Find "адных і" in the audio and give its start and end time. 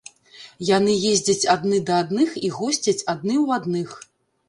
2.07-2.53